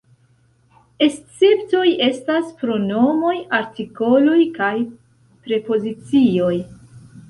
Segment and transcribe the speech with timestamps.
[1.07, 4.75] Esceptoj estas pronomoj, artikoloj kaj
[5.47, 6.55] prepozicioj.